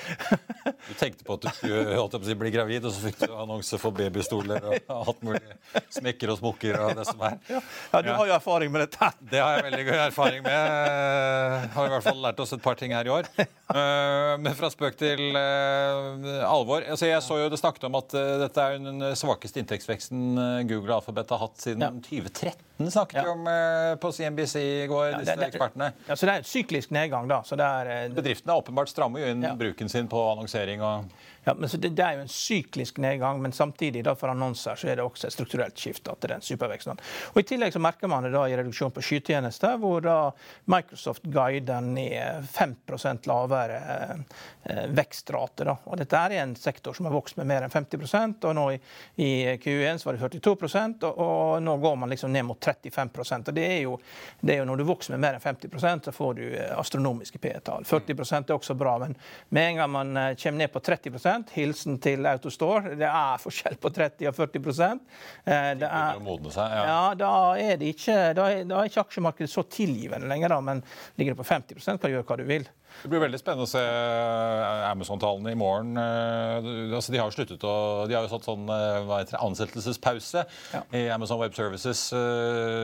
[0.86, 4.64] Du tenkte på at du skulle bli gravid, og så fikk du annonse for babystoler
[4.70, 5.42] og alt mulig
[5.94, 7.38] smekker og smokker og det som er.
[7.50, 9.10] ja, du har jo erfaring med dette.
[9.32, 11.70] Det har jeg veldig god erfaring med.
[11.76, 13.28] Har i hvert fall lært oss et par ting her i år.
[14.42, 15.36] Men fra spøk til
[16.46, 16.82] alvor.
[16.90, 20.62] Altså, jeg så jo det snakket om at eh, dette er den svakeste inntektsveksten eh,
[20.68, 21.90] Google og Alphabet har hatt siden Ja.
[21.90, 23.32] 2013, snakket vi Ja.
[23.32, 25.92] om eh, på CNBC i går, Ja, disse det- det- ekspertene.
[26.08, 27.40] Ja, så det er et syklisk nedgang, da.
[27.42, 31.04] Så det er, eh, Bedriftene er åpenbart strammer jo inn bruken sin på annonsering og
[31.48, 34.74] Ja, men så det, det er jo en syklisk nedgang, men samtidig da for annonser
[34.74, 36.10] så er det også et strukturelt skifte.
[36.20, 36.98] til den superveksten.
[37.32, 40.16] Og I tillegg så merker man det da i reduksjon på skytjenester, hvor da
[40.74, 42.74] Microsoft guider ned 5
[43.30, 43.78] lavere
[44.64, 45.68] eh, vekstrate.
[45.68, 45.76] Da.
[45.86, 48.80] Og Dette er en sektor som har vokst med mer enn 50 og nå i,
[49.22, 49.30] i
[49.62, 53.14] Q1 så var det 42 og, og nå går man liksom ned mot 35
[53.46, 54.00] og det er, jo,
[54.40, 57.38] det er jo Når du vokser med mer enn 50% så får du eh, astronomiske
[57.38, 57.86] P-tall.
[57.86, 59.14] 40% er også bra, men
[59.54, 63.76] med en gang man eh, kommer ned på 30 hilsen til Autostore, det er forskjell
[63.82, 65.00] på 30 og 40%
[65.46, 66.18] Eh, det er,
[66.50, 66.72] seg.
[66.72, 66.82] Ja.
[66.86, 70.60] ja, da er, det ikke, da, er, da er ikke aksjemarkedet så tilgivende lenger, da,
[70.64, 70.82] men
[71.18, 72.66] ligger det på 50 kan du gjøre hva du vil.
[73.02, 75.96] Det blir veldig spennende å se eh, Amazon-tallene i morgen.
[76.00, 80.80] Eh, Altså, de har sluttet å De har jo satt sånn det, ansettelsespause Ja.
[80.96, 82.06] i Amazon Web Services,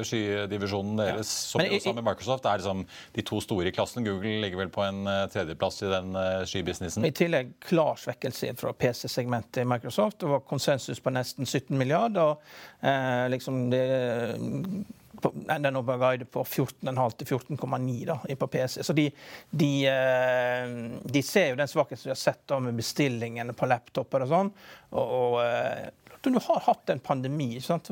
[0.07, 2.85] skydivisjonen deres, som Men jo sammen med Microsoft er liksom
[3.17, 4.05] de to store i klassen.
[4.05, 6.13] Google ligger vel på en tredjeplass i den
[6.49, 7.07] skybusinessen.
[7.09, 10.19] I tillegg klar svekkelse fra PC-segmentet i Microsoft.
[10.21, 12.23] Det var konsensus på nesten 17 milliarder.
[12.23, 13.87] og eh, liksom det
[15.23, 18.83] på, nå Den guide på 14,5 til 14,9 på PC.
[18.83, 19.11] Så de,
[19.51, 20.75] de, eh,
[21.05, 24.53] de ser jo den svakheten vi har sett da med bestillingene på laptoper og sånn.
[24.91, 25.91] og, og eh,
[26.31, 27.61] du har hatt en pandemi.
[27.61, 27.89] Sant?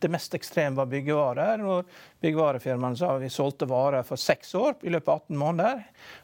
[0.00, 1.60] Det mest ekstreme var byggevarer.
[1.60, 1.84] og
[2.20, 5.82] Byggevarefirmaene sa vi solgte varer for seks år i løpet av 18 måneder.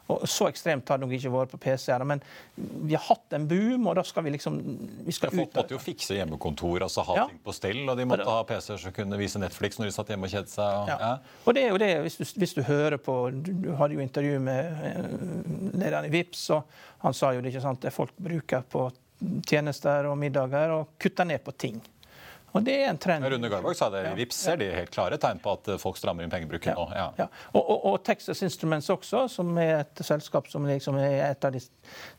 [0.09, 2.05] Og Så ekstremt har det nok ikke vært på PC-er.
[2.05, 2.21] Men
[2.57, 4.57] vi har hatt en boom, og da skal vi liksom
[5.05, 7.25] vi skal Folk måtte jo fikse hjemmekontor, altså ha Ja.
[7.27, 7.83] ting på stell.
[7.89, 10.49] Og de måtte ha PC-er som kunne vise Netflix når de satt hjemme og kjedet
[10.49, 10.63] seg.
[10.65, 10.97] Og, Ja.
[10.99, 11.17] ja.
[11.45, 13.99] Og det er jo det, hvis du, hvis du hører på Du, du hadde jo
[13.99, 16.63] intervju med eh, lederen i VIPS, og
[16.99, 18.89] han sa jo det ikke sant, det folk bruker på
[19.47, 21.79] tjenester og middager og kutter ned på ting.
[22.55, 23.25] Og det er en trend.
[23.27, 24.03] Rune Garborg sa det.
[24.07, 26.85] I Vips ser de helt klare tegn på at folk strammer inn pengebruken nå.
[26.95, 27.07] Ja.
[27.19, 27.27] Ja.
[27.51, 31.53] Og, og, og, Texas Instruments også, som er et selskap som liksom er et av
[31.53, 31.61] de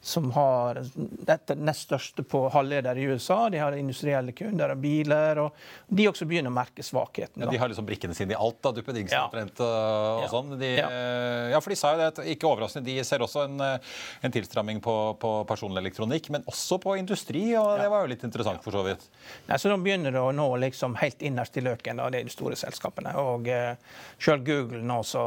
[0.05, 0.83] som har
[1.29, 3.39] det nest største på halvleder i USA.
[3.53, 5.41] De har industrielle kunder og biler.
[5.43, 5.57] og
[5.89, 7.43] De også begynner å merke svakheten.
[7.43, 9.25] Ja, de har liksom brikkene sine i alt, da, duppedingsen ja.
[9.27, 10.55] omtrent og, og sånn.
[10.61, 11.63] De, ja.
[11.65, 15.35] for de sa jo det, ikke overraskende, de ser også en, en tilstramming på, på
[15.49, 19.09] personlig elektronikk, men også på industri, og det var jo litt interessant for så vidt.
[19.49, 22.01] Nei, så nå begynner det å nå liksom helt innerst i løken.
[22.03, 23.15] Er de store selskapene.
[23.21, 23.75] Og eh,
[24.19, 25.23] Selv Google nå, så,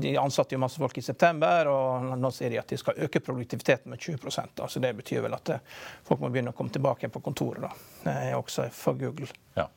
[0.00, 3.22] de ansatte jo masse folk i september, og nå sier de at de skal øke
[3.24, 5.66] produktiviteten med 20 da, så Det betyr vel at eh,
[6.06, 9.30] folk må begynne å komme tilbake på kontoret, da, eh, også for Google.
[9.56, 9.68] Ja.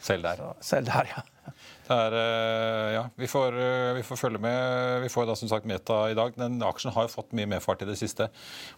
[0.00, 0.36] Selv der.
[0.36, 1.26] Så, selv der, ja.
[1.88, 5.00] Er, eh, ja, vi får, eh, vi får, følge med.
[5.02, 6.34] Vi får da som sagt Meta i dag.
[6.36, 8.28] Den aksjen har jo fått mye medfart i det siste.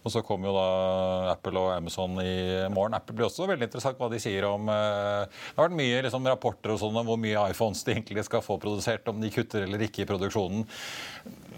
[0.05, 2.95] Og så kommer jo da Apple og Amazon i morgen.
[2.95, 6.31] Apple blir også veldig interessant hva de sier om eh, Det har vært mye liksom,
[6.31, 9.67] rapporter og sånn om hvor mye iPhones de egentlig skal få produsert, om de kutter
[9.67, 10.63] eller ikke i produksjonen.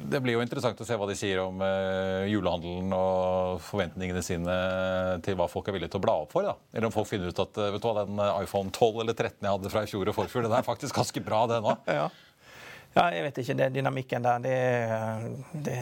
[0.09, 1.61] Det blir jo interessant å se hva de sier om
[2.29, 4.57] julehandelen og forventningene sine
[5.25, 6.47] til hva folk er villige til å bla opp for.
[6.47, 6.57] Da.
[6.73, 9.55] Eller om folk finner ut at vet du hva, den iPhone 12 eller 13 jeg
[9.55, 11.77] hadde fra i fjor og forfjor, den er faktisk ganske bra det nå?
[11.93, 12.09] Ja.
[12.95, 13.05] ja.
[13.15, 13.57] jeg vet ikke.
[13.61, 14.57] Den dynamikken der det,
[15.65, 15.77] det,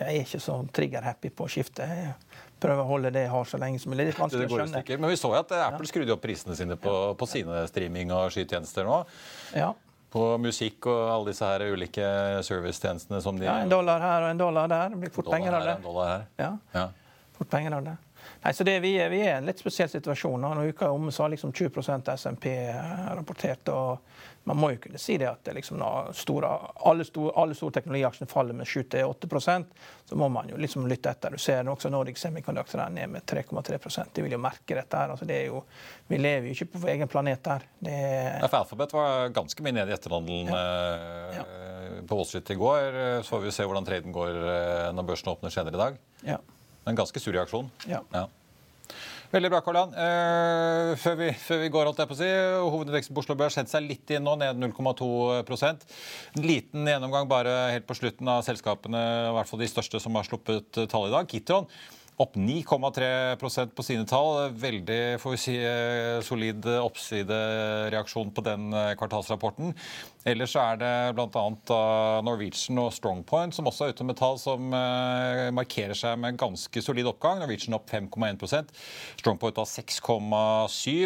[0.00, 1.86] Jeg er ikke så trigger-happy på å skifte.
[1.86, 2.12] Jeg
[2.60, 4.08] prøver å holde det jeg har så lenge som mulig.
[4.10, 4.84] Det er vanskelig å skjønne.
[4.98, 8.30] Men vi så jo at Apple skrudde opp prisene sine på, på sine streaming- og
[8.34, 9.02] skytjenester nå.
[9.56, 9.72] Ja.
[10.16, 12.06] På musikk og alle disse her ulike
[12.46, 14.94] servicetjenestene som de Ja, En dollar her og en dollar der.
[14.94, 15.76] Det blir fort penger av det.
[15.76, 16.26] En dollar her.
[16.40, 16.50] Ja.
[16.72, 16.86] ja.
[17.36, 17.96] Fort penger av det.
[18.44, 20.40] Nei, så det, vi, er, vi er i en litt spesiell situasjon.
[20.42, 22.52] Når uka er omme, så har liksom 20% SMP
[23.16, 23.68] rapportert.
[23.74, 23.98] og
[24.46, 25.80] man må jo kunne si det at det liksom
[26.14, 26.48] store,
[26.86, 31.34] alle, store, alle store teknologiaksjene faller med 7-8% så må man jo liksom lytte etter.
[31.34, 35.00] Du ser også Nordic Semiconductor er ned med 3,3% De vil jo merke dette.
[35.00, 35.10] her.
[35.10, 35.64] Altså det er jo,
[36.06, 37.66] vi lever jo ikke på vår egen planet der.
[37.88, 40.62] Det ja, for Alphabet var ganske mye nede i etterhandelen ja.
[41.40, 41.42] ja.
[41.42, 43.00] Eh, på Wall Street i går.
[43.26, 45.98] Så får vi se hvordan traden går eh, når børsen åpner senere i dag.
[46.22, 46.38] Ja.
[46.86, 47.70] En ganske sur reaksjon.
[47.90, 48.02] Ja.
[48.14, 48.26] ja.
[49.32, 49.94] Veldig bra, Karl Jan.
[49.98, 52.28] Eh, før, vi, før, vi, går, holdt jeg på å si,
[52.62, 55.08] hovedindeksen på Oslo Børs setter seg litt inn nå, ned 0,2
[55.66, 60.14] En liten gjennomgang bare helt på slutten av selskapene, i hvert fall de største som
[60.18, 61.26] har sluppet tall i dag.
[61.30, 61.66] Kitron
[62.16, 64.48] opp 9,3% på sine tall.
[64.56, 69.74] Veldig får vi si, eh, solid oppsidereaksjon på den eh, kvartalsrapporten.
[70.26, 71.44] Ellers er det bl.a.
[72.24, 76.82] Norwegian og Strongpoint som også er ute med tall som eh, markerer seg med ganske
[76.82, 77.42] solid oppgang.
[77.42, 78.72] Norwegian opp 5,1%
[79.20, 80.96] Strongpoint har 6,7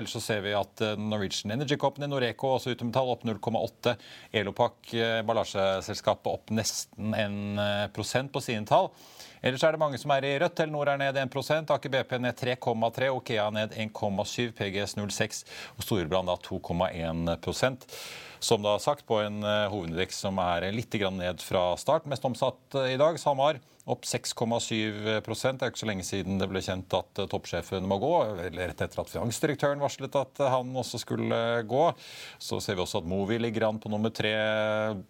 [0.00, 3.94] Ellers så ser vi at Norwegian Energy Company, Noreco, også ute med tall, opp 0,8
[4.40, 8.88] Elopak, emballasjeselskapet, opp nesten 1 på sine tall.
[9.42, 10.56] Ellers er det mange som er i rødt.
[10.58, 15.44] Telenor er ned 1 Aker BP ned 3,3 Okea ned 1,7 PGS 0,6
[15.76, 17.88] og Storebrand 2,1%
[18.40, 22.08] som da sagt, på en uh, hovedindeks som er litt ned fra start.
[22.08, 23.18] Mest omsatt uh, i dag.
[23.20, 27.86] SalMar opp 6,7 Det er ikke så lenge siden det ble kjent at uh, toppsjefen
[27.88, 28.12] må gå.
[28.40, 31.82] Rett etter at finansdirektøren varslet at han også skulle gå.
[32.38, 34.34] Så ser vi også at Movi ligger an på nummer tre,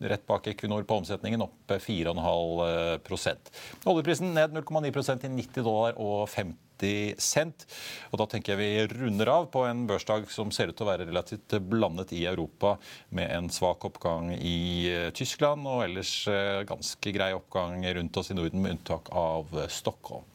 [0.00, 3.52] rett bak Equinor på omsetningen, opp 4,5%
[3.90, 7.66] Oljeprisen ned 0,9% til 90 dollar og 50 90 cent.
[8.10, 10.90] Og da tenker jeg vi runder av på en børsdag som ser ut til å
[10.90, 12.76] være relativt blandet i Europa,
[13.16, 18.32] med en svak oppgang i eh, Tyskland og ellers eh, ganske grei oppgang rundt oss
[18.32, 20.26] i Norden, unntak av Stockholm.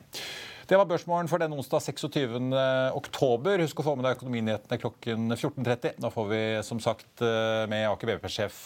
[0.66, 2.48] Det var børsmålen for denne onsdag 26.
[2.98, 3.62] oktober.
[3.62, 6.00] Husk å få med deg Økonominyhetene klokken 14.30.
[6.02, 8.58] Da får vi som sagt eh, med Aker BP-sjef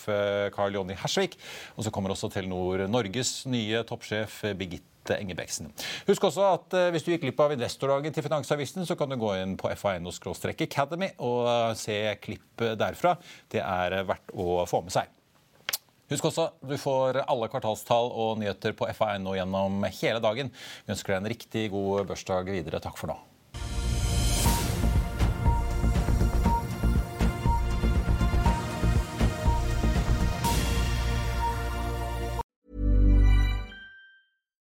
[0.56, 1.36] Carl Jonny Hersvik.
[1.76, 5.74] Og så kommer også Telenor Norges nye toppsjef Birgitte Engebeksen.
[6.08, 9.20] Husk også at eh, hvis du gikk glipp av investordagen til Finansavisen, så kan du
[9.20, 13.18] gå inn på fa.no-academy og eh, se klipp derfra.
[13.52, 15.19] Det er verdt å få med seg.
[16.10, 20.50] Husk også, du får alle kvartalstall og nyheter på fa.no gjennom hele dagen.
[20.88, 22.82] Vi ønsker deg en riktig god børsdag videre.
[22.82, 23.20] Takk for nå.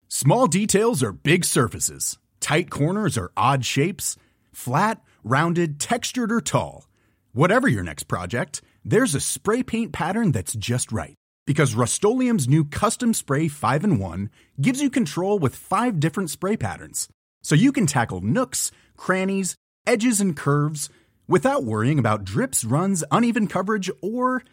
[0.10, 2.18] Small details are big surfaces.
[2.42, 4.18] Tight corners are odd shapes.
[4.52, 6.90] Flat, rounded, textured, or tall.
[7.32, 11.19] Whatever your next project, there's a spray paint pattern that's just right.
[11.50, 14.30] Because Rust new Custom Spray 5 and 1
[14.62, 17.10] gives you control with five different spray patterns.
[17.42, 19.56] So you can tackle nooks, crannies,
[19.88, 20.92] edges, and curves
[21.28, 24.44] without worrying about drips, runs, uneven coverage, or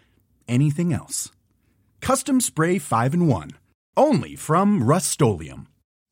[0.48, 1.30] anything else.
[2.00, 3.50] Custom Spray 5 and 1.
[3.98, 5.20] Only from Rust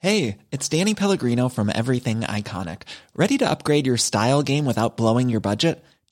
[0.00, 2.82] Hey, it's Danny Pellegrino from Everything Iconic.
[3.16, 5.82] Ready to upgrade your style game without blowing your budget?